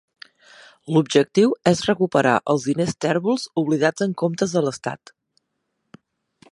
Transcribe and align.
L'objectiu 0.95 1.51
és 1.71 1.83
recuperar 1.89 2.33
els 2.53 2.65
diners 2.71 2.97
tèrbols 3.05 3.45
oblidats 3.63 4.07
en 4.09 4.19
comptes 4.23 4.57
de 4.57 4.65
l'Estat. 4.69 5.13